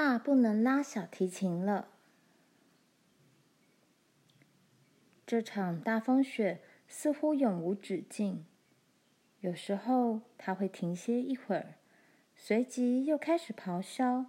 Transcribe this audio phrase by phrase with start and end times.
[0.00, 1.88] 爸不能拉小提琴了。
[5.26, 8.46] 这场大风雪似乎永无止境。
[9.40, 11.74] 有时候它会停歇一会儿，
[12.36, 14.26] 随即又开始咆哮，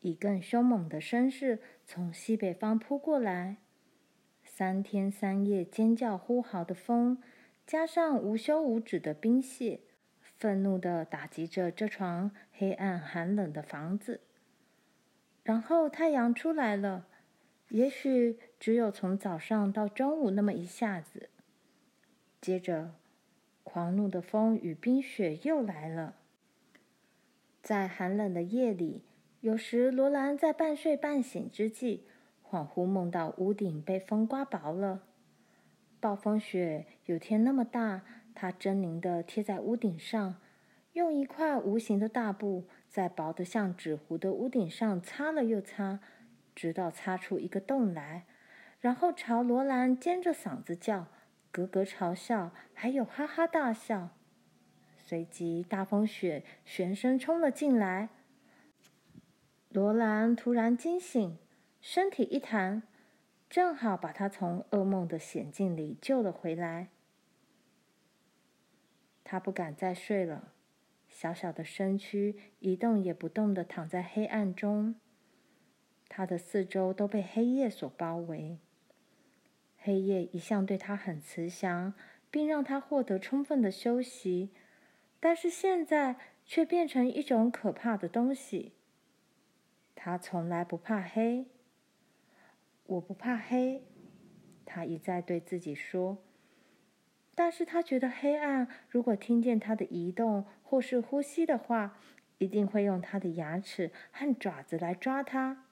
[0.00, 3.58] 以更凶猛的声势从西北方扑过来。
[4.42, 7.22] 三天三夜尖叫呼号的风，
[7.66, 9.80] 加上无休无止的冰屑，
[10.38, 14.22] 愤怒地打击着这幢黑暗寒冷的房子。
[15.50, 17.08] 然后太阳出来了，
[17.70, 21.28] 也许只有从早上到中午那么一下子。
[22.40, 22.94] 接着，
[23.64, 26.14] 狂怒的风与冰雪又来了。
[27.64, 29.02] 在寒冷的夜里，
[29.40, 32.04] 有时罗兰在半睡半醒之际，
[32.48, 35.02] 恍惚梦到屋顶被风刮薄了。
[35.98, 38.02] 暴风雪有天那么大，
[38.36, 40.36] 它狰狞的贴在屋顶上，
[40.92, 46.00] 用一块无形的大布在薄得像纸糊的屋顶上擦了又擦，
[46.54, 48.26] 直到擦出一个洞来，
[48.80, 51.06] 然后朝罗兰尖着嗓子叫。
[51.52, 54.10] 咯咯嘲笑，还有哈哈大笑。
[54.96, 58.08] 随即，大风雪旋身冲了进来。
[59.68, 61.38] 罗兰突然惊醒，
[61.80, 62.84] 身体一弹，
[63.48, 66.88] 正好把他从噩梦的险境里救了回来。
[69.24, 70.52] 他不敢再睡了，
[71.20, 74.94] 小小的身躯一动也不动地躺在黑暗中。
[76.08, 78.56] 他的四周都被黑夜所包围。
[79.76, 81.92] 黑夜一向对他很慈祥，
[82.30, 84.48] 并让他获得充分的休息，
[85.20, 88.72] 但是现在却变成一种可怕的东西。
[89.94, 91.44] 他从来不怕黑。
[92.86, 93.82] 我不怕黑，
[94.64, 96.16] 他一再对自己说。
[97.34, 101.98] 但是他觉得黑暗，如果听见他的移动或是呼吸的话，
[102.38, 105.64] 一定会用他的牙齿和爪子来抓他。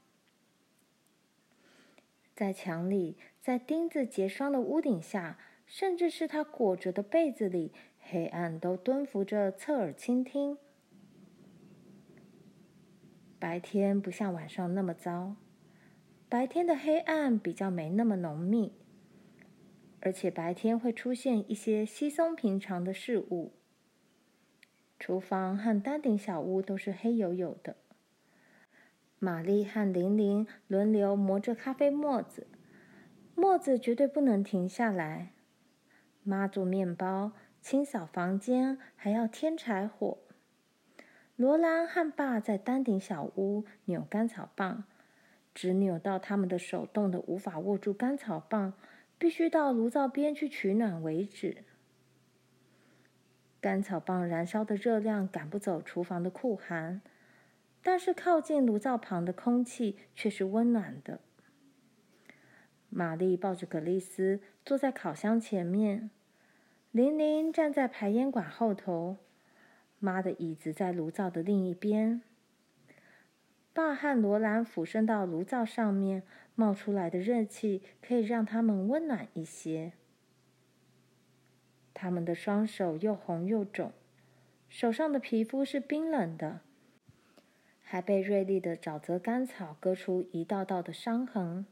[2.34, 10.56] 在墙里，在钉子结霜的屋顶下，甚至是他裹着的被子里，黑暗都蹲伏着侧耳倾听。
[13.40, 15.36] 白天不像晚上那么糟，
[16.28, 18.72] 白天的黑暗比较没那么浓密，
[20.00, 23.52] 而且白天会出现一些稀松平常的事物。
[24.98, 27.76] 厨房和丹顶小屋都是黑黝黝的。
[29.20, 32.46] 玛丽和玲玲轮流磨着咖啡沫子，
[33.34, 35.32] 沫子绝对不能停下来。
[36.22, 40.18] 妈做面包、清扫房间，还要添柴火。
[41.36, 44.84] 罗兰和爸在丹顶小屋扭甘草棒，
[45.54, 48.74] 直扭到他们的手冻得无法握住甘草棒，
[49.18, 51.64] 必须到炉灶边去取暖为止。
[53.60, 57.02] 甘草棒燃烧的热量赶不走厨房的酷寒。
[57.80, 61.20] 但是靠近炉灶旁的空气却是温暖的。
[62.90, 66.10] 玛丽抱着格丽丝坐在烤箱前面，
[66.90, 69.16] 玲玲站在排烟管后头，
[70.00, 72.20] 妈的椅子在炉灶的另一边。
[73.72, 76.24] 爸和罗兰俯身到炉灶上面，
[76.58, 79.92] 冒出来的热气可以让他们温暖一些。
[81.94, 83.92] 他们的双手又红又肿，
[84.68, 86.62] 手上的皮肤是冰冷的。
[87.80, 91.64] 还被锐利的沼泽干草割出一道道的伤痕。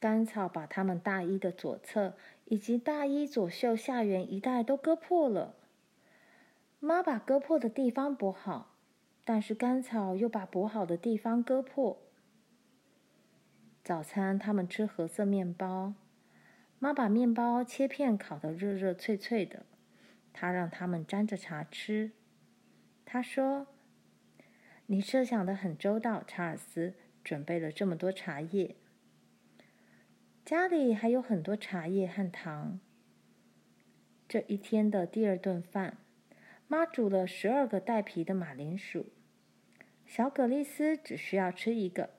[0.00, 2.14] 干草把他们大衣的左侧
[2.46, 5.54] 以及大衣左袖下缘一带都割破了。
[6.80, 8.74] 妈把割破的地方补好，
[9.24, 11.96] 但是干草又把补好的地方割破。
[13.86, 15.94] 早餐他们吃褐色面包，
[16.80, 19.64] 妈把面包切片烤得热热脆脆的，
[20.32, 22.10] 她让他们沾着茶吃。
[23.04, 23.68] 她说。
[24.86, 28.74] 你设想的很周到，查尔斯，准备了这么多茶叶。
[30.44, 32.80] 家里还有很多茶叶和糖。
[34.26, 35.98] 这一天的第二顿饭，
[36.66, 39.06] 妈煮了十二个带皮的马铃薯。
[40.04, 42.10] 小葛丽丝只需要吃一个，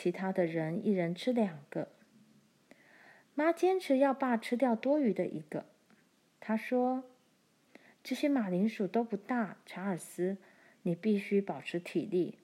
[0.00, 1.88] 其他的人一人吃两个。
[3.34, 5.66] 妈坚持要爸吃掉多余的一个。
[6.38, 7.02] 她说
[8.04, 10.36] ：“这些马铃薯都不大，查尔斯。”
[10.82, 12.38] 你必须保持体力，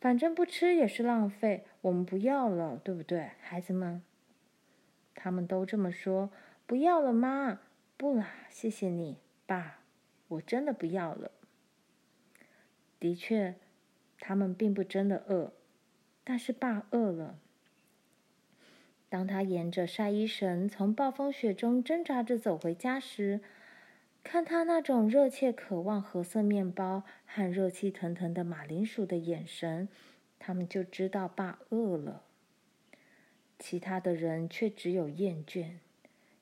[0.00, 1.64] 反正不吃也是浪费。
[1.82, 4.02] 我们不要了，对不对，孩子们？
[5.14, 6.30] 他们都这么说。
[6.66, 7.60] 不要了，妈。
[7.96, 9.78] 不啦，谢谢你，爸。
[10.26, 11.30] 我真的不要了。
[12.98, 13.54] 的确，
[14.18, 15.52] 他们并不真的饿，
[16.28, 17.38] 但是爸饿了。
[19.08, 23.40] 当他沿着晒衣绳从暴风雪中挣扎着走回家时，
[24.22, 29.88] 看他那种热切渴望褐色面包和热气腾腾的马铃薯的眼神，
[30.38, 32.24] 他们就知道爸饿了。
[33.58, 35.76] 其他的人却只有厌倦，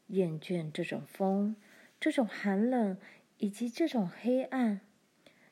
[0.09, 1.55] 厌倦这种风，
[2.01, 2.99] 这种寒冷，
[3.39, 4.81] 以及这种黑暗，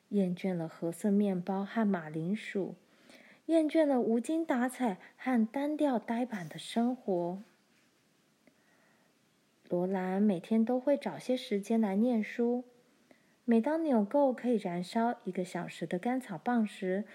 [0.09, 2.75] 厌倦了褐色面包和马铃薯，
[3.47, 7.43] 厌倦了无精打采和单调呆板的生活。
[9.69, 12.63] 罗兰每天都会找些时间来念书。
[13.43, 17.05] 每当纽扣可以燃烧一个小时的干草棒时，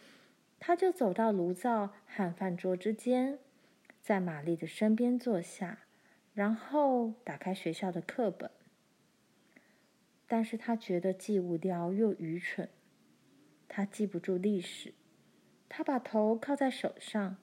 [0.60, 3.38] 他就走到炉灶和饭桌之间，
[4.00, 5.80] 在玛丽的身边坐下，
[6.32, 8.48] 然后打开学校的课本。
[10.28, 12.68] 但是他觉得既无聊又愚蠢。
[13.66, 14.94] 他记不住历史。
[15.70, 17.36] 他把头靠在手上，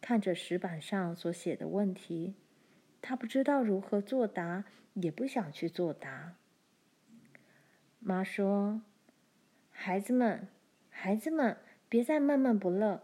[0.00, 2.34] 看着石板上所写的问题。
[3.02, 4.64] 他不知道如何作答，
[4.94, 6.36] 也不想去作答。
[7.98, 8.82] 妈说
[9.70, 10.46] ：“孩子们，
[10.88, 11.56] 孩子们，
[11.88, 13.02] 别再闷闷不乐，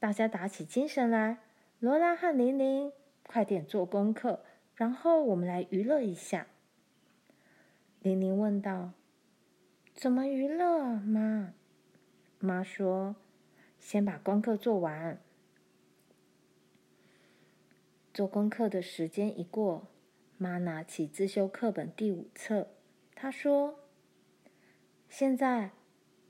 [0.00, 1.38] 大家打起精神来。
[1.78, 2.90] 罗拉和玲玲，
[3.26, 4.42] 快点做功课，
[4.74, 6.46] 然后我们来娱乐一下。”
[8.00, 8.92] 玲玲问道
[9.92, 11.52] ：“怎么娱乐，妈？”
[12.40, 13.16] 妈说
[13.84, 15.20] ：“先把功课做完。”
[18.14, 19.88] 做功课的时间一过，
[20.38, 22.68] 妈拿起自修课本第五册，
[23.14, 23.80] 她说
[25.10, 25.72] ：“现在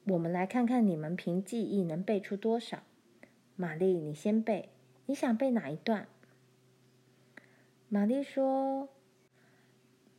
[0.07, 2.83] 我们来看看你们凭记忆能背出多少。
[3.55, 4.71] 玛丽，你先背，
[5.07, 6.09] 你想背哪一段？”
[7.89, 8.89] 玛丽说：“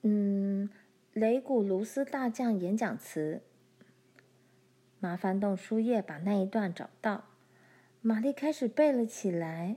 [0.03, 0.69] 嗯，
[1.11, 3.41] 雷古卢斯大将演讲词。”
[5.05, 7.25] 麻烦动书页，把那一段找到，
[8.01, 9.75] 玛丽开始背了起来。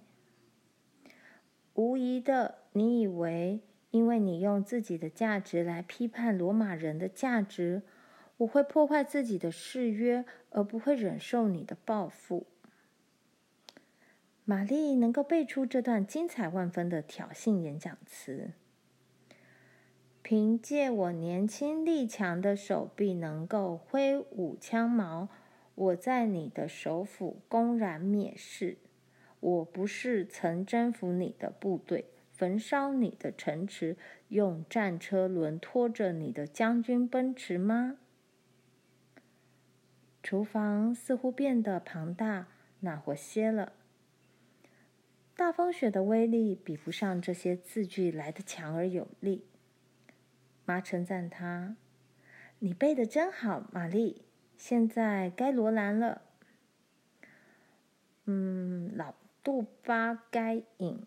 [1.75, 3.61] 无疑的，你以为
[3.91, 7.83] 因为你用自己的价值来批判罗马人的价值，
[8.39, 12.47] 我会破坏自己的誓约，而不会忍受你的报复。
[14.47, 18.53] 玛丽能够背出这段精彩万分的挑衅演讲词。
[20.29, 25.31] 凭借我年轻力强的手臂，能够挥舞枪矛，
[25.75, 28.77] 我在你的首府公然蔑视。
[29.41, 33.97] 我不是曾征服你的部队，焚烧你的城池，
[34.29, 37.97] 用战车轮拖着你的将军奔驰吗？
[40.23, 42.49] 厨房似乎变得庞大，
[42.81, 43.73] 暖和些了。
[45.35, 49.48] 大风雪的威力比不上这些字句来得强而有力。
[50.69, 51.77] 妈称赞他
[52.61, 54.23] ：“你背得真好，玛丽。
[54.57, 56.23] 现在该罗兰了。”
[58.27, 59.15] 嗯，老。
[59.41, 61.07] 杜巴该隐，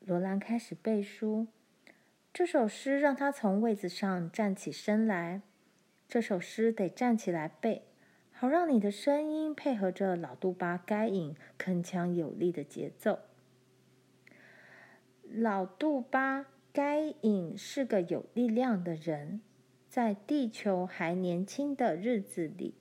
[0.00, 1.46] 罗兰开始背书。
[2.32, 5.42] 这首诗让他从位子上站起身来。
[6.08, 7.84] 这首诗得站起来背，
[8.32, 13.20] 好让你的声音配合着老杜巴该隐铿锵有力的节奏。
[15.30, 19.42] 老杜巴该隐是个有力量的人，
[19.90, 22.74] 在地球还年轻的日子里，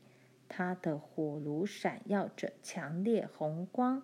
[0.47, 4.03] 他的火炉闪耀着强烈红光。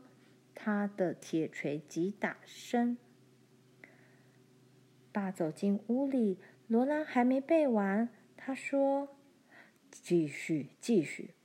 [0.54, 2.98] 他的铁锤击打声。
[5.12, 8.10] 爸走进屋里，罗兰还没背完。
[8.36, 9.16] 他说
[9.89, 11.36] ：“继续，继续，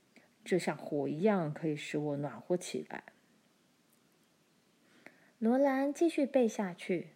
[0.43, 3.03] 这像火一样可以使我暖和起来。”
[5.39, 7.09] 罗兰继续背下去。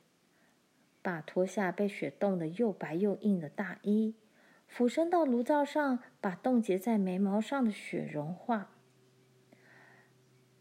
[1.07, 4.13] 把脱下被雪冻得又白又硬的大衣，
[4.67, 8.71] 俯身到炉灶上，把冻结在眉毛上的雪融化。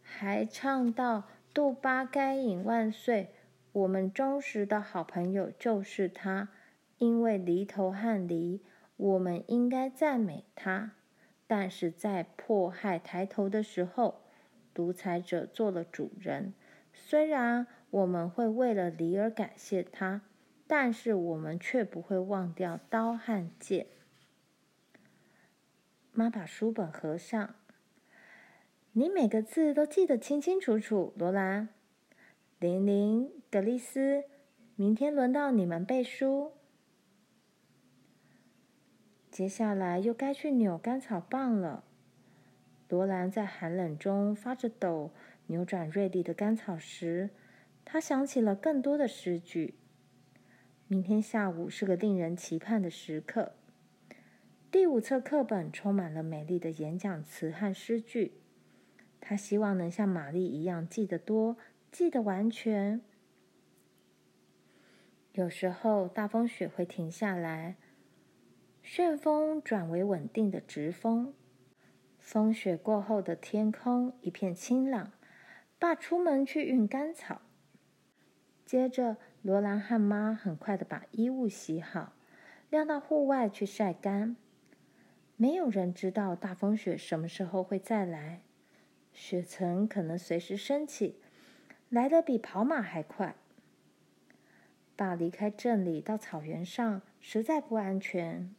[0.01, 3.35] 还唱到“杜巴该隐万岁”，
[3.73, 6.51] 我们忠实的好朋友就是他。
[6.99, 8.61] 因为犁头和犁，
[8.97, 10.93] 我们应该赞美他。
[11.49, 14.21] 但是在迫害抬头的时候，
[14.73, 16.55] 独裁者做了主人。
[16.93, 20.23] 虽然我们会为了犁而感谢他，
[20.67, 23.87] 但是我们却不会忘掉刀和剑。
[26.13, 27.55] 妈把书本合上。
[28.93, 31.69] 你每个字都记得清清楚楚，罗兰、
[32.59, 34.25] 玲玲、格丽斯，
[34.75, 36.53] 明天轮到你们背书。
[39.31, 41.85] 接下来又该去扭干草棒了。
[42.89, 45.11] 罗兰在寒冷中发着抖，
[45.49, 47.29] 扭转锐利的干草时，
[47.85, 49.75] 他想起了更多的诗句。
[50.89, 53.55] 明天下午是个令人期盼的时刻。
[54.71, 58.41] 第五册课本充满了美丽的演讲词和诗句。
[59.21, 61.57] 他希望能像玛丽一样记得多，
[61.91, 63.01] 记得完全。
[65.33, 67.75] 有时候大风雪会停下来，
[68.81, 71.35] 旋风转为稳定的直风。
[72.21, 75.13] 风雪过后的天空一片清朗。
[75.81, 77.43] 爸出门去运干草，
[78.65, 82.13] 接着罗兰和妈很快的把衣物洗好，
[82.71, 84.37] 晾到户外去晒干。
[85.37, 88.41] 没有人知道大风雪什么时候会再来，
[89.13, 91.21] 雪层可能随时升起，
[91.89, 93.37] 来得比跑马还快。
[94.97, 98.55] 爸离开镇里到草原上实在不安全。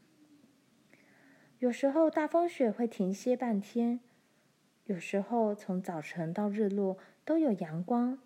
[1.59, 3.99] 有时候大风雪会停歇半天。
[4.85, 8.19] 有时候从早晨到日落都有阳光，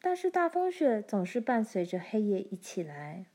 [0.00, 3.26] 但是大风雪总是伴随着黑夜一起来。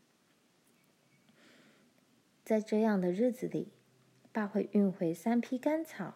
[2.44, 3.74] 在这样的日子里，
[4.32, 6.16] 爸会运回三匹干草，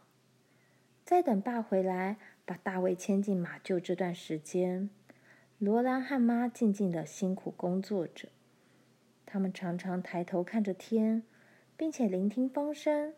[1.03, 4.89] 在等爸回来把大卫牵进马厩这段时间，
[5.57, 8.29] 罗兰和妈静静的辛苦工作着。
[9.25, 11.23] 他们常常抬头看着天，
[11.75, 13.13] 并且聆听风声。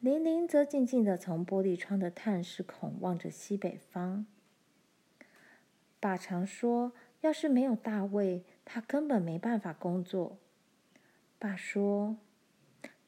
[0.00, 4.26] 玲玲则静静地从玻璃窗的探视孔望着西北方。
[6.02, 6.92] 爸常说
[7.22, 10.36] ：“要是没有大卫，他根本没办法工作。”
[11.38, 12.16] 爸说：“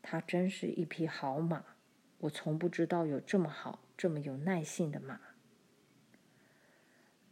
[0.00, 1.64] 他真是一匹好马，
[2.18, 5.18] 我从不知道有这么好、这么有耐性的马。”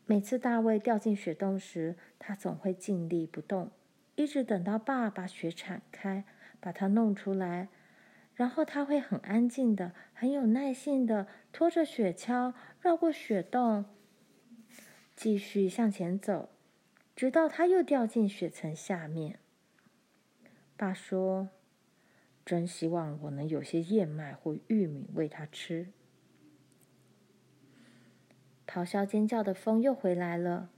[0.05, 3.71] 每次大卫掉进雪洞时，他总会静立不动，
[4.17, 6.25] 一直等到爸把雪铲开，
[6.59, 7.69] 把他弄出来。
[8.35, 13.85] 然后他会很安静的、很有耐性的拖着雪橇绕过雪洞，
[15.15, 16.51] 继续向前走，
[17.15, 19.39] 直到他又掉进雪层下面。
[20.77, 21.51] 爸说
[22.45, 25.93] ：“真希望我能有些燕麦或玉米喂他吃。”
[28.67, 30.71] 咆哮尖叫的风又回来了，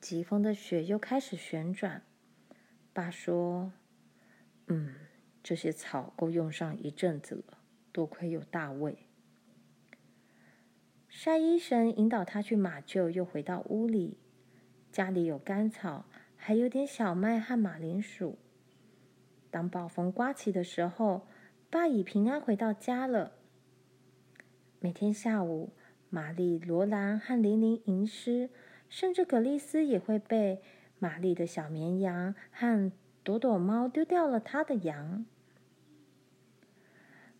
[0.00, 2.02] 疾风的雪又开始旋转。
[2.92, 3.72] 爸说
[4.68, 4.94] ：“嗯。”
[5.40, 7.58] 这些草够用上一阵子了，
[7.90, 9.07] 多亏有大卫。
[11.08, 14.18] 晒衣神引导他去马厩，又回到屋里。
[14.92, 16.04] 家里有干草，
[16.36, 18.38] 还有点小麦和马铃薯。
[19.50, 21.26] 当暴风刮起的时候，
[21.70, 23.32] 爸已平安回到家了。
[24.80, 25.72] 每天下午，
[26.10, 28.50] 玛丽、罗兰和玲玲吟诗，
[28.88, 30.60] 甚至葛丽丝也会被
[30.98, 32.92] 玛丽的小绵羊和
[33.24, 35.24] 朵朵猫丢掉了她的羊。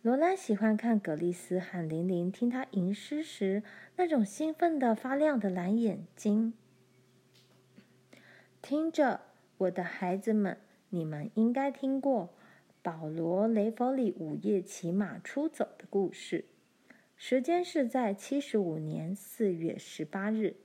[0.01, 3.63] 罗兰喜欢看葛丽丝和玲玲听她吟诗时
[3.97, 6.53] 那种兴奋的发亮的蓝眼睛。
[8.61, 9.19] 听着，
[9.57, 10.57] 我的孩子们，
[10.89, 12.29] 你们应该听过
[12.81, 16.45] 保罗·雷佛里午夜骑马出走的故事。
[17.17, 20.55] 时间是在七十五年四月十八日。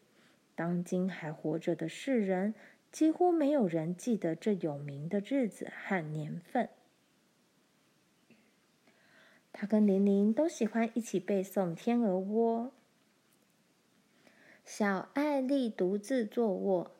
[0.54, 2.54] 当今还活着的世人，
[2.92, 6.68] 几乎没有人记得这有名的日子和年份。
[9.56, 12.64] 他跟玲玲都喜欢一起背诵《天鹅窝》。
[14.64, 16.90] 小艾丽独自坐卧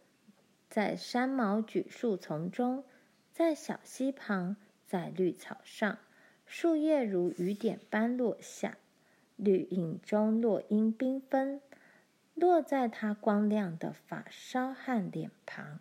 [0.70, 2.84] 在山毛榉树丛中，
[3.32, 4.54] 在小溪旁，
[4.86, 5.98] 在绿草上，
[6.46, 8.78] 树叶如雨点般落下，
[9.34, 11.60] 绿影中落英缤纷，
[12.34, 15.80] 落在她光亮的发梢和脸庞。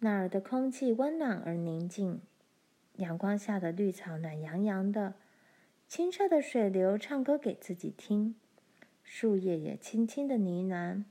[0.00, 2.20] 那儿的空气温暖而宁静。
[2.96, 5.14] 阳光下的绿草暖洋洋的，
[5.88, 8.36] 清澈的水流唱歌给自己听，
[9.02, 11.04] 树叶也轻轻的呢喃，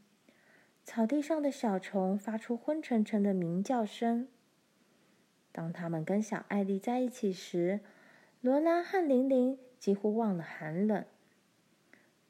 [0.83, 4.27] 草地上的小虫发出昏沉沉的鸣叫声。
[5.51, 7.81] 当他们跟小艾丽在一起时，
[8.41, 11.05] 罗兰和玲玲几乎忘了寒冷，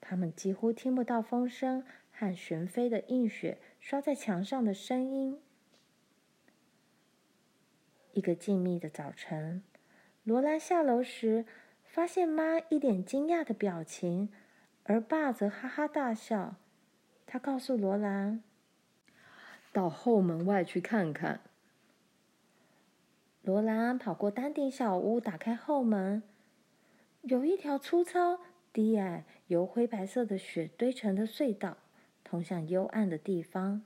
[0.01, 5.39] 他们几乎听不到风声和旋飞的硬雪刷在墙上的声音。
[8.13, 9.63] 一个静谧的早晨，
[10.23, 11.45] 罗兰下楼时，
[11.83, 14.29] 发现妈一脸惊讶的表情，
[14.83, 16.55] 而爸则哈哈大笑。
[17.25, 18.43] 他告诉罗兰
[19.73, 21.41] ：“到后门外去看看。”
[23.41, 26.21] 罗兰跑过丹顶小屋，打开后门，
[27.23, 28.39] 有一条粗糙、
[28.71, 31.77] 低矮、由灰白色的雪堆成的隧道，
[32.23, 33.81] 通向幽暗的地方。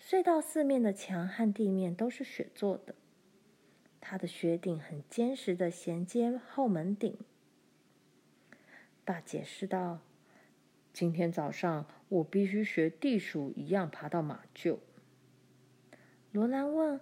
[0.00, 2.96] 隧道四面的墙和地面都是雪做的。
[4.00, 7.16] 它的雪顶很坚实的衔接后门顶。
[9.04, 10.00] 爸解释道
[10.92, 14.78] ：“今天早上我必须学地鼠一样爬到马厩。”
[16.32, 17.00] 罗兰问：“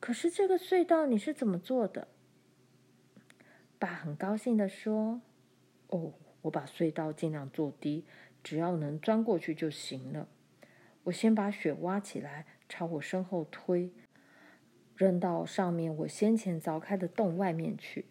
[0.00, 2.08] 可是这个隧道你是怎么做的？”
[3.78, 5.20] 爸很高兴地说
[5.88, 8.04] ：“哦，我把隧道尽量做低，
[8.42, 10.28] 只要能钻过去就行了。
[11.04, 13.90] 我先把雪挖起来，朝我身后推。”
[15.00, 18.04] 扔到上面我先前凿开的洞外面去，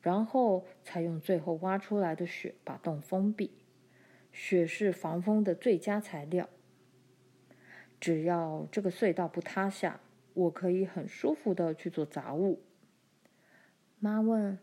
[0.00, 3.50] 然后才用最后挖出来的雪把洞封闭。
[4.32, 6.48] 雪是防风的最佳材料。
[8.00, 10.00] 只要这个隧道不塌下，
[10.32, 12.62] 我可以很舒服的去做杂物。
[13.98, 14.58] 妈问：“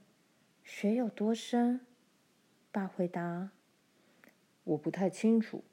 [0.66, 1.82] 雪有多深？”
[2.74, 3.52] 爸回答
[4.66, 5.64] ：“我不太清楚。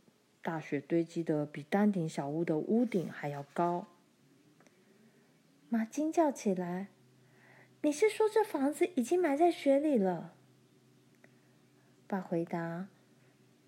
[0.42, 3.87] 大雪堆积的比丹顶小屋的屋顶还要高。”
[5.75, 6.87] 妈惊叫起来
[7.83, 10.33] ：“你是说这房子已经埋在雪里了？”
[12.07, 12.87] 爸回答：“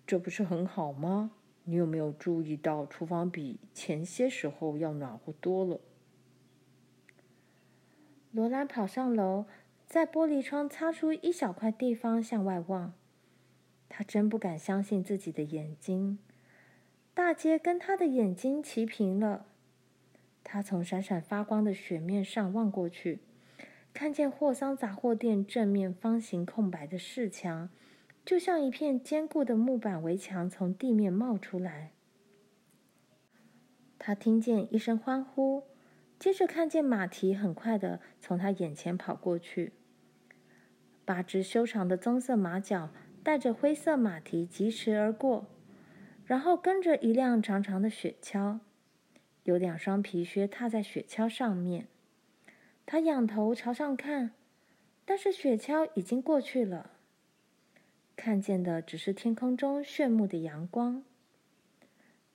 [0.07, 1.31] 这不是很好吗？
[1.65, 5.81] 你有没有注意到厨房比前些时候要暖和多了？”
[8.31, 9.43] 罗兰跑上楼，
[9.85, 12.93] 在玻璃窗擦出一小块地方向外望。
[13.89, 16.19] 他真不敢相信自己的眼睛，
[17.13, 19.47] 大街跟他的眼睛齐平了。
[20.49, 23.19] 他从闪闪发光的雪面上望过去，
[23.93, 27.69] 看见霍桑杂货店正面方形空白的市墙，
[28.23, 31.91] 就像一片坚固的木板围墙从地面冒出来。
[33.99, 35.65] 他听见一声欢呼。
[36.17, 39.73] 接着看见马蹄很快地从他眼前跑过去，
[41.03, 42.89] 八只修长的棕色马脚
[43.21, 45.45] 带着灰色马蹄疾驰而过，
[46.25, 48.61] 然后跟着一辆长长的雪橇，
[49.47, 51.87] 有两双皮靴踏在雪橇上面。
[52.85, 54.31] 他仰头朝上看，
[55.05, 56.91] 但是雪橇已经过去了，
[58.17, 61.03] 看见的只是天空中炫目的阳光。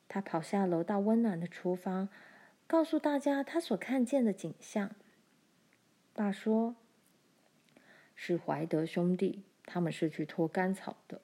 [0.09, 2.09] 他跑下楼到温暖的厨房。
[2.65, 4.93] 告诉大家他所看见的景象。
[6.15, 6.75] 爸说
[8.17, 11.21] ：“是怀德兄弟，他们是去拖干草的。”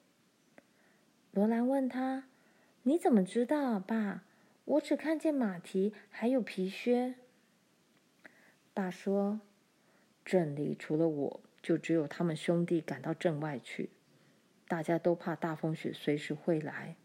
[1.33, 2.25] 罗兰问他
[2.83, 4.25] ：“你怎么知道，爸？
[4.69, 7.15] 我只看见马蹄，还有皮靴。”
[8.75, 9.41] 爸说
[10.23, 13.89] ：“镇里除了我，就只有他们兄弟赶到镇外去。
[14.67, 16.95] 大家都怕大风雪随时会来。”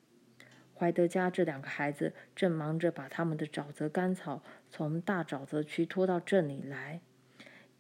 [0.77, 7.01] 怀德家这两个孩子正忙着把他们的沼泽干草从大沼泽区拖到镇里来，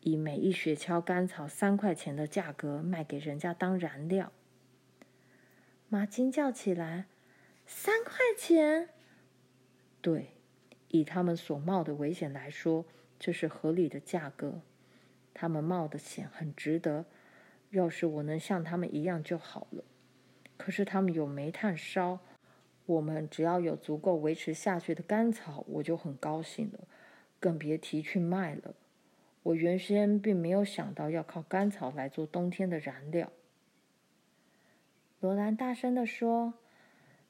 [0.01, 4.33] 以每一雪橇干草三块钱的价格卖给人家当燃料。
[5.89, 7.05] 妈惊叫起来
[7.67, 8.89] ：“三块钱？”
[10.05, 10.27] 对，
[10.89, 12.85] 以他们所冒的危险来说，
[13.19, 14.61] 这是合理的价格。
[15.33, 17.07] 他们冒的险很值得。
[17.71, 19.83] 要是我能像他们一样就好了。
[20.59, 22.19] 可是他们有煤炭烧。
[22.85, 26.81] 我们只要有足够维持下去的干草，我就很高兴了，
[27.41, 28.75] 更别提去卖了。
[29.43, 33.33] 我原先并没有想到要靠干草来做冬天的燃料。
[35.21, 36.53] 罗兰大声地说：“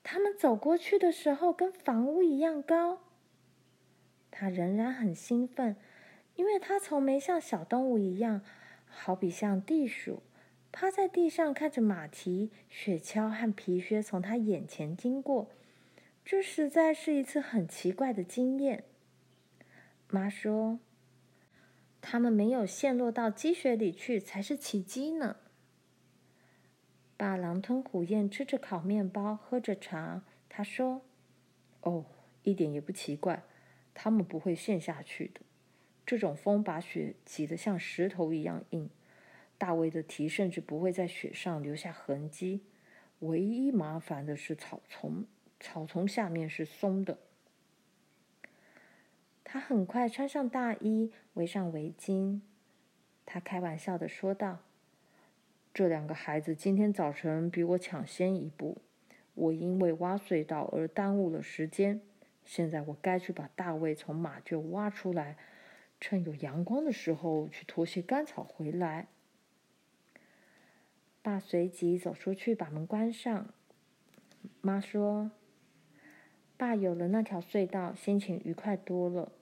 [0.04, 3.00] 他们走过去的时候，跟房屋一样高。”
[4.30, 5.74] 他仍然很兴奋，
[6.36, 8.42] 因为他从没像小动物一样，
[8.86, 10.22] 好比像地鼠。
[10.70, 15.48] 趴在地上看着马蹄、雪橇和皮靴从他眼前经过，
[16.24, 18.82] 这实在是一次很奇怪的经验。
[20.08, 20.80] 妈说
[22.02, 25.36] ：“他们没有陷落到积雪里去才是奇迹呢。”
[27.24, 30.22] 爸狼吞虎咽吃着烤面包，喝着茶。
[30.46, 31.00] 他说
[31.80, 32.04] ：“哦，
[32.42, 33.44] 一点也不奇怪，
[33.94, 35.40] 他们不会陷下去的。
[36.04, 38.90] 这种风把雪挤得像石头一样硬。”
[39.56, 42.60] 大卫的蹄甚至不会在雪上留下痕迹，
[43.20, 45.24] 唯一麻烦的是草丛，
[45.58, 47.18] 草丛下面是松的。
[49.42, 52.42] 他很快穿上大衣，围上围巾。
[53.24, 54.58] 他开玩笑地说道
[55.74, 58.78] ：“这两个孩子今天早晨比我抢先一步，
[59.34, 62.00] 我因为挖隧道而耽误了时间。
[62.44, 65.36] 现在我该去把大卫从马厩挖出来，
[66.00, 69.08] 趁有阳光的时候去拖些干草回来。”
[71.20, 73.52] 爸随即走出去，把门关上。
[74.60, 75.32] 妈说
[76.56, 79.32] ：“爸有了那条隧道，心情愉快多了。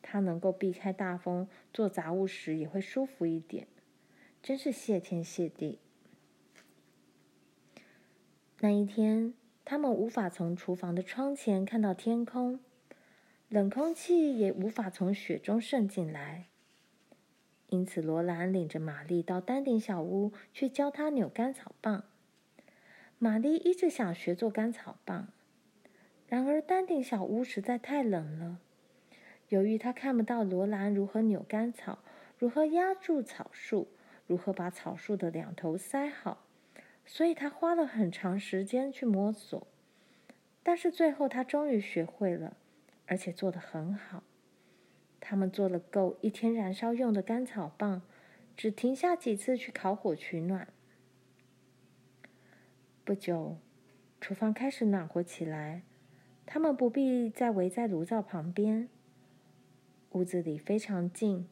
[0.00, 3.66] 他能够避开大风，做杂物时也会舒服一点。
[4.42, 5.78] 真是谢天谢地。”
[8.60, 12.60] 那一天，他们无法从厨房的窗前看到天空，
[13.48, 16.46] 冷空气也无法从雪中渗进来。
[17.68, 22.04] 因此，罗兰领着玛丽到丹顶小屋去教她扭干草棒。
[23.18, 25.28] 玛丽一直想学做干草棒，
[26.28, 28.58] 然而丹顶小屋实在太冷了。
[29.48, 32.00] 由于她看不到罗兰如何扭干草，
[32.38, 33.88] 如何压住草树，
[34.32, 36.46] 如何把草树的两头塞好，
[37.04, 39.66] 所以他花了很长时间去摸索。
[40.62, 42.56] 但是最后，他终于学会了，
[43.04, 44.22] 而且做得很好。
[45.20, 48.00] 他们做了够一天燃烧用的干草棒，
[48.56, 50.66] 只停下几次去烤火取暖。
[53.04, 53.58] 不久，
[54.18, 55.82] 厨房开始暖和起来，
[56.46, 58.88] 他们不必再围在炉灶旁边。
[60.12, 61.46] 屋子里非常静，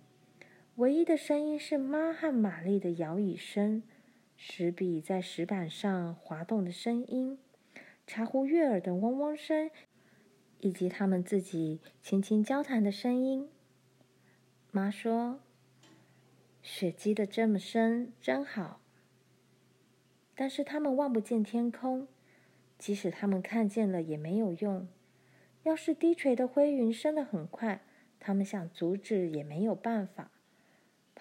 [0.81, 3.83] 唯一的声音是妈和玛丽的摇椅声，
[4.35, 7.39] 石笔在石板上滑动的声音，
[8.07, 9.71] 茶壶悦耳的嗡嗡声，
[10.61, 13.51] 以及他们自己轻轻交谈的声音。
[14.71, 15.41] 妈说
[16.63, 18.81] ：“雪积得这么深，真好。”
[20.35, 22.09] 但是他们望不见天空，
[22.79, 24.89] 即使他们看见了也没有用。
[25.65, 27.83] 要是低垂的灰云升得很快，
[28.19, 30.31] 他们想阻止也没有办法。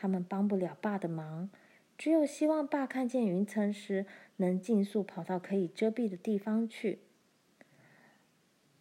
[0.02, 1.50] 他们帮不了爸的忙，
[1.98, 4.06] 只有希望爸看见云层时
[4.38, 7.00] 能尽速跑到可以遮蔽的地方去。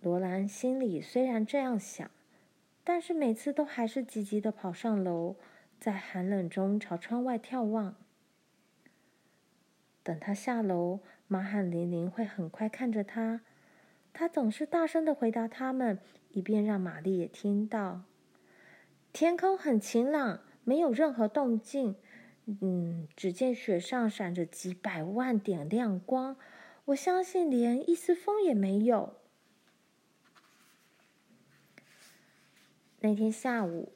[0.01, 2.09] 罗兰心里虽然这样想，
[2.85, 5.35] 但是每次都还是急急的跑上楼，
[5.81, 7.97] 在寒冷中朝窗外眺望。
[10.05, 13.41] 等他下楼，妈和玲玲会很快看着他。
[14.13, 15.99] 他总是大声的回答他们，
[16.31, 18.03] 以便让玛丽也听到。
[19.13, 21.97] 天空很晴朗，没有任何动静。
[22.61, 26.37] 嗯，只见雪上闪着几百万点亮光。
[26.85, 29.15] 我相信连一丝风也没有。
[33.01, 33.93] 那天下午，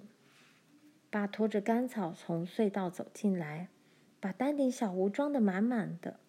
[1.11, 3.69] 爸拖着干草从隧道走进来，
[4.19, 6.21] 把丹顶小屋装得满满的。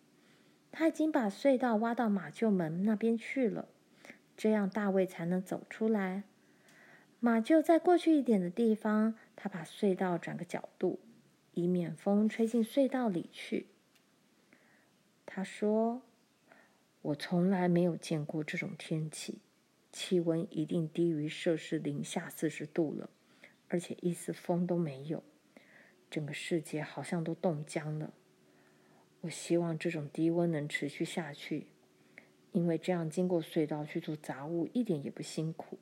[0.73, 3.69] 他已经把隧道挖到马厩门那边去了，
[4.35, 6.23] 这样大卫才能走出来。
[7.25, 10.99] 马厩再过去一点的地方，他把隧道转个角度，
[11.53, 13.67] 以免风吹进隧道里去。
[15.25, 16.01] 他说
[17.01, 19.37] ：“我从来没有见过这种天气。”
[19.93, 23.09] 气温一定低于摄氏零下四十度了，
[23.69, 25.23] 而且一丝风都没有，
[26.09, 28.13] 整个世界好像都冻僵了。
[29.21, 31.67] 我希望这种低温能持续下去，
[32.51, 35.79] 因为这样经过隧道去做杂物一点也不辛苦。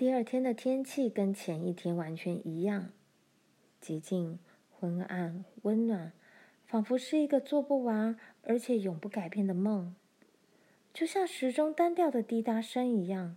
[0.00, 2.88] 第二天的天气跟前一天完全一样，
[3.82, 4.38] 寂静、
[4.70, 6.14] 昏暗、温暖，
[6.64, 9.94] 仿佛是一个做不完而且永不改变的梦。
[10.94, 13.36] 就像时钟单调的滴答声一样，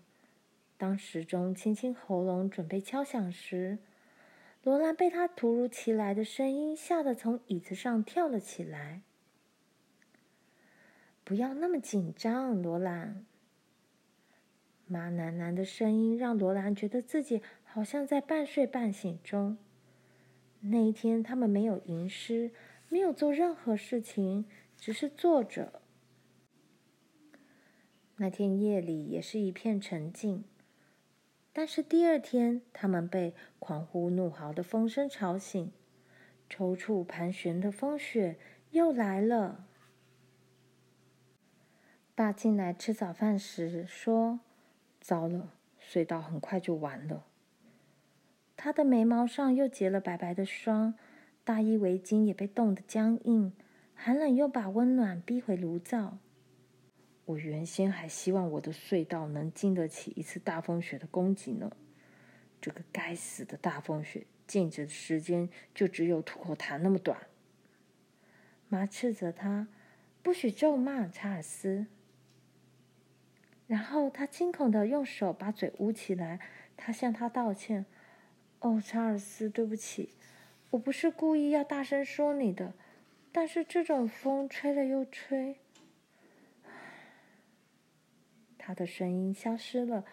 [0.77, 3.79] 当时钟轻轻喉咙准备敲响时，
[4.63, 9.01] 罗兰被他突如其来的声音吓得从椅子上跳了起来。
[11.25, 13.25] 不要那么紧张，罗兰。
[14.87, 19.57] 妈喃喃的声音让罗兰觉得自己好像在半睡半醒中。
[20.61, 22.51] 那一天，他们没有吟诗，
[22.89, 24.45] 没有做任何事情，
[24.77, 25.81] 只是坐着。
[28.17, 30.43] 那天夜里也是一片沉静，
[31.51, 35.71] 但是第二天，他们被狂呼怒号的风声吵醒，
[36.47, 38.37] 抽搐盘旋的风雪
[38.71, 39.67] 又来了。
[42.15, 44.39] 爸进来吃早饭时说
[45.03, 47.27] ：“糟了，隧道很快就完了。”
[48.55, 50.93] 他的眉毛上又结了白白的霜，
[51.43, 53.51] 大衣围巾也被冻得僵硬，
[53.93, 56.17] 寒冷又把温暖逼回炉灶。
[57.25, 61.71] 我原先还希望我的隧道能经得起一次大风雪的攻击呢。
[62.61, 67.27] 这个该死的大风雪，静止的时间就只有吐口痰那么短。
[68.69, 69.67] 妈斥责他，
[70.21, 71.87] 不许咒骂查尔斯。
[73.73, 76.39] 然后他惊恐的用手把嘴捂起来，
[76.77, 77.87] 他向他道歉
[78.61, 80.13] ：“哦，查尔斯，对不起，
[80.69, 82.75] 我不是故意要大声说你的，
[83.31, 85.57] 但是这种风吹了又吹。”
[88.59, 90.05] 他的声音消失了，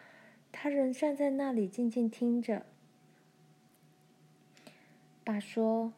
[0.50, 2.64] 他仍站在那里静静听着。
[5.22, 5.92] 爸说：“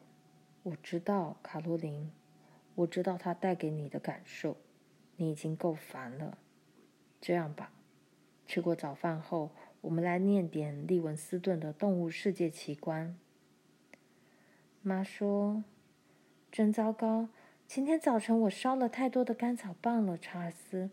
[0.64, 2.10] 我知道，卡洛琳，
[2.74, 4.56] 我知道他带给你的感受，
[5.14, 6.38] 你已经够烦了。
[7.22, 7.72] 这样吧，
[8.48, 13.16] 吃过早饭后，我们来念点利文斯顿的《动物世界奇观》。”
[14.82, 15.62] 妈说
[16.50, 17.28] ：“真糟糕，
[17.68, 20.90] 今天早晨我烧了太多的干草棒了，查尔斯。”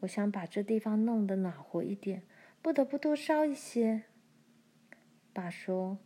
[0.00, 2.22] 我想把这地方弄得暖和一点，
[2.62, 4.04] 不得不多烧一些。
[5.32, 5.98] 爸说：“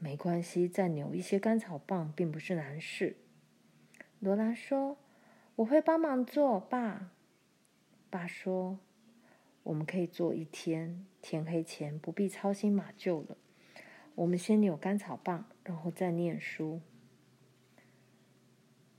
[0.00, 3.16] 没关系，再扭一些干草棒并不是难事。”
[4.18, 4.98] 罗兰说
[5.54, 7.12] ：“我会帮忙做。”爸，
[8.10, 8.80] 爸说
[9.62, 13.36] ：“我们可以坐一天，天黑前不必操心马厩了。
[14.16, 16.80] 我们先扭干草棒，然后再念书。”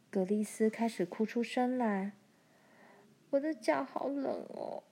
[0.10, 2.14] 格丽斯开始哭出声来。
[3.32, 4.84] 我的脚好冷哦。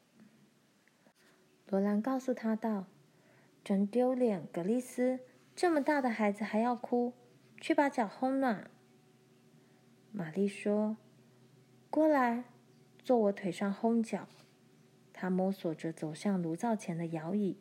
[1.68, 2.88] 罗兰告诉他道
[3.64, 5.20] ：“真丢脸，格丽斯，
[5.56, 7.14] 这么大的孩子还要哭，
[7.60, 8.70] 去把脚烘暖。”
[10.12, 10.98] 玛丽说
[11.92, 12.46] ：“过来，
[13.10, 14.28] 坐我腿上烘脚。”
[15.12, 17.58] 他摸索着走向炉灶前的摇椅。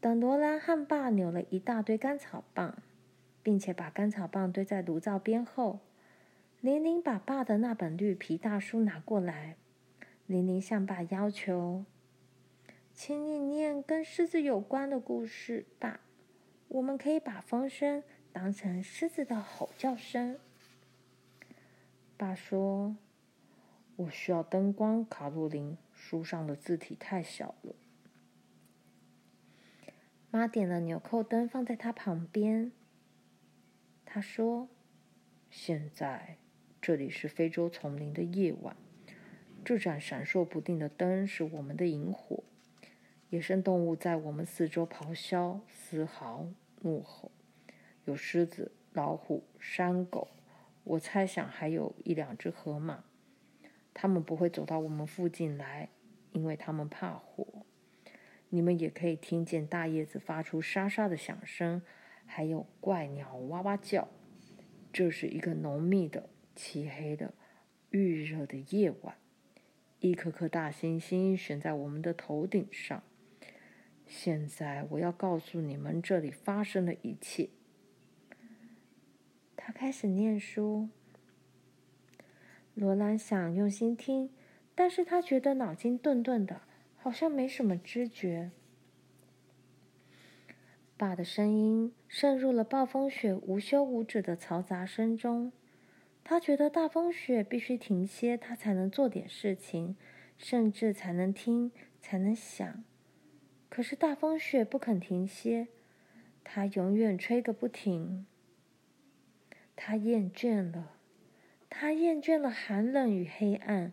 [0.00, 2.78] 等罗兰和爸扭了一大堆干草棒，
[3.42, 5.80] 并且把干草棒堆在炉灶边后，
[6.62, 9.56] 玲玲把爸的那本绿皮大书拿过来。
[10.26, 11.84] 玲玲向爸要求
[12.94, 16.00] ：“请你念跟狮子有关的故事，爸。
[16.68, 20.38] 我们可以把风声当成狮子的吼叫声。”
[22.16, 22.96] 爸说
[23.96, 25.76] ：“我需要灯光，卡洛琳。
[25.92, 27.74] 书上的字体太小了。”
[30.30, 32.72] 妈点了纽扣灯，放在他旁边。
[34.04, 34.68] 她说
[35.48, 36.36] ：“现在
[36.82, 38.76] 这里是非洲丛林的夜晚，
[39.64, 42.42] 这盏闪烁不定的灯是我们的萤火。
[43.30, 46.48] 野生动物在我们四周咆哮、嘶嚎、
[46.82, 47.30] 怒吼，
[48.04, 50.28] 有狮子、老虎、山狗，
[50.82, 53.04] 我猜想还有一两只河马。
[53.94, 55.88] 他们不会走到我们附近来，
[56.32, 57.46] 因为他们怕火。”
[58.50, 61.82] 你们也可以听见大叶子发出沙沙的响声，
[62.24, 64.06] 还有怪鸟哇哇叫。
[64.92, 67.34] 这是一个浓密的、漆黑的、
[67.90, 69.16] 预热的夜晚，
[69.98, 73.02] 一颗颗大星星悬在我们的头顶上。
[74.06, 77.48] 现在我要告诉你们这里发生的一切。
[79.56, 80.90] 他开始念书。
[82.74, 84.30] 罗兰想用心听，
[84.74, 86.60] 但是他觉得脑筋钝钝的。
[86.96, 88.50] 好像没什么知觉。
[90.96, 95.52] 爸的声音渗入了暴风雪无休无止的嘈杂声中。
[96.24, 99.96] 他觉得大风雪必须停歇，他才能做点事情，
[100.38, 102.82] 甚至才能听，才能想。
[103.68, 105.68] 可是大风雪不肯停歇，
[106.42, 108.24] 它永远吹个不停。
[109.76, 110.93] 他厌倦了，
[111.76, 113.92] 他厌倦了寒冷与黑暗。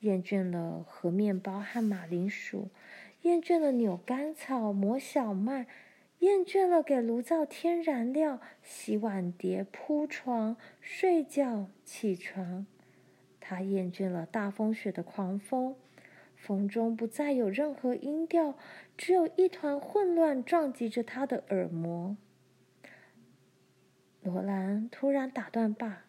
[0.00, 2.70] 厌倦了和面包和马铃薯，
[3.20, 5.66] 厌倦了扭干草、磨小麦，
[6.20, 12.66] 厌倦了给炉灶添燃料、洗碗碟、铺床、睡觉、起床。
[13.40, 15.76] 他厌倦了大风雪的狂风，
[16.34, 18.56] 风中不再有任何音调，
[18.96, 22.16] 只有一团混乱撞击着他的耳膜。
[24.22, 26.04] 罗兰突然打断爸：“爸！”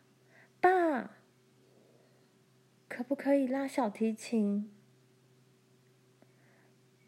[2.93, 4.69] 可不可以拉小提琴？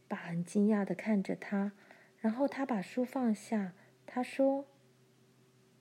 [0.07, 1.73] 爸很惊讶地看着他，
[2.21, 3.73] 然后他把书放下。
[4.05, 4.65] 他说：“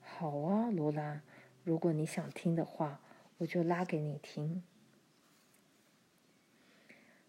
[0.03, 1.21] 好啊，罗兰，
[1.63, 2.99] 如果你想听的话，
[3.37, 4.63] 我就拉给你听。”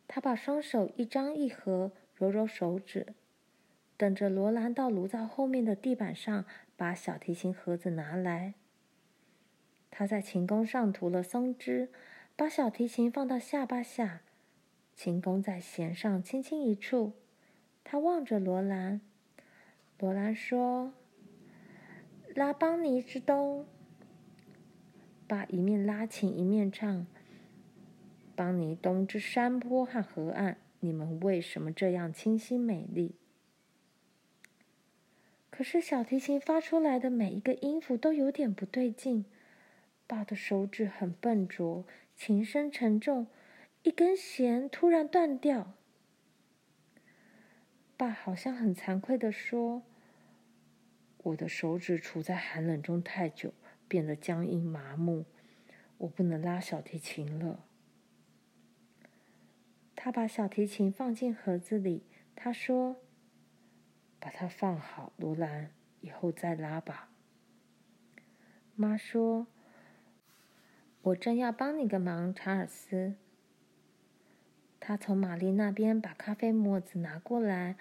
[0.08, 3.14] 他把双手一张一合，揉揉手指，
[3.96, 6.44] 等着罗兰到炉灶后面的地板上
[6.76, 8.54] 把小提琴盒子拿来。
[9.92, 11.92] 他在琴弓上涂了松脂。
[12.36, 14.22] 把小提琴放到下巴下，
[14.96, 17.12] 琴弓在弦上轻轻一触。
[17.84, 19.00] 他望着罗兰。
[20.00, 20.92] 罗兰说
[22.34, 23.64] ：“拉邦尼之冬。”
[25.28, 27.06] 爸一面拉琴一面唱
[28.34, 33.14] ：“邦尼东之山坡和河岸，你们为什么这样清新美丽？”
[35.50, 39.24] 可是小提琴发出来的每一个音符都有点不对劲。
[40.08, 41.84] 爸的手指很笨拙。
[42.16, 43.26] 琴声沉重，
[43.82, 45.74] 一根弦突然断掉。
[47.96, 49.82] 爸好像很惭愧地说
[51.18, 53.52] ：“我的手指处在寒冷中太久，
[53.88, 55.26] 变得僵硬麻木，
[55.98, 57.64] 我不能拉小提琴了。”
[59.96, 62.96] 他把小提琴放进盒子里，他说
[64.18, 67.10] ：“把它放好，罗兰，以后再拉吧。”
[68.76, 69.46] 妈说。
[71.04, 73.14] 我正要帮你个忙，查尔斯。
[74.80, 77.76] 他从玛丽那边把咖啡磨子拿过来，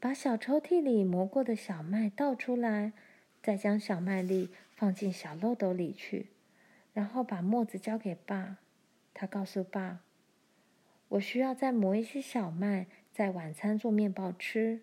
[0.00, 2.94] 把小抽屉里磨过的小麦倒出来，
[3.42, 6.30] 再将小麦粒放进小漏斗里去，
[6.94, 8.56] 然后把磨子交给爸。
[9.12, 10.00] 他告诉爸
[11.08, 14.80] ：“我需要再磨一些小麦，在晚餐做面包吃。”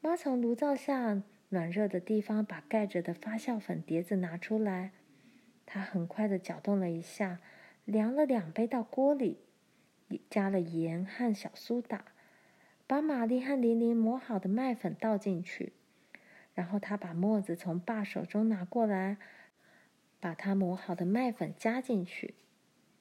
[0.00, 4.92] 妈从炉灶下暖热的地方把盖着的发酵粉碟子拿出来。
[5.72, 7.38] 他很快的搅动了一下，
[7.84, 9.38] 量了两杯到锅里，
[10.28, 12.06] 加了盐和小苏打，
[12.88, 15.72] 把玛丽和玲玲磨好的麦粉倒进去，
[16.54, 19.18] 然后他把磨子从爸手中拿过来，
[20.18, 22.34] 把他磨好的麦粉加进去。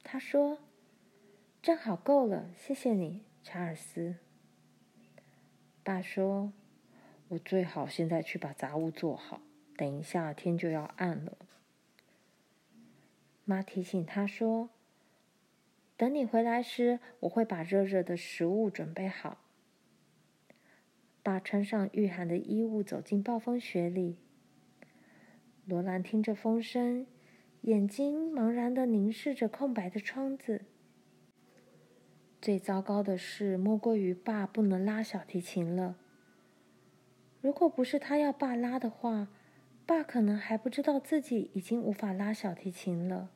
[0.04, 0.60] 他说
[1.64, 4.18] ：“正好够了，谢谢你，查尔斯。
[5.84, 6.54] 爸说
[7.30, 9.42] ：“我最好现在去把杂物做好，
[9.76, 11.36] 等一下天就要暗了。”
[13.50, 14.70] 妈提醒他说
[15.98, 19.40] ：“等你回来时，我会把热热的食物准备好。”
[21.24, 24.18] 爸穿上御寒的衣物，走进暴风雪里。
[25.66, 27.08] 罗兰听着风声，
[27.62, 30.62] 眼睛茫然地凝视着空白的窗子。
[32.40, 35.98] 最糟糕的事，莫过于爸不能拉小提琴了。
[37.42, 39.30] 如果不是他要爸拉的话，
[39.88, 43.32] 爸可能还不知道自己已经无法拉小提琴了。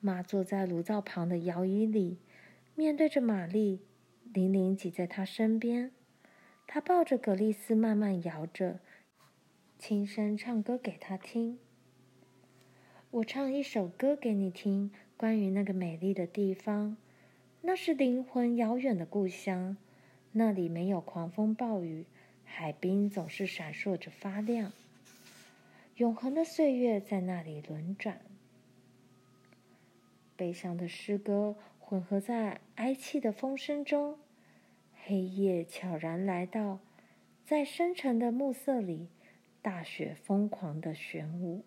[0.00, 2.18] 妈坐在炉灶旁的摇椅里，
[2.74, 3.80] 面对着玛丽，
[4.32, 5.92] 玲玲挤在她身边。
[6.66, 8.80] 她抱着格丽丝，慢慢摇着，
[9.78, 11.58] 轻声唱歌给她听。
[13.10, 14.90] 我唱一首歌给你听。
[15.16, 16.96] 关于那个美丽的地方，
[17.60, 19.76] 那是灵魂遥远的故乡，
[20.32, 22.06] 那里没有狂风暴雨，
[22.42, 24.72] 海滨总是闪烁着发亮，
[25.96, 28.22] 永恒的岁月在那里轮转。
[30.40, 34.16] 悲伤的诗歌混合在哀泣的风声中，
[35.04, 36.78] 黑夜悄然来到，
[37.44, 39.08] 在深沉的暮色里，
[39.60, 41.62] 大雪疯狂的旋舞。